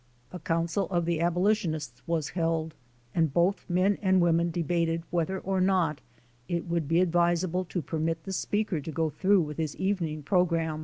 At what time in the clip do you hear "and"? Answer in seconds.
3.13-3.31, 4.01-4.19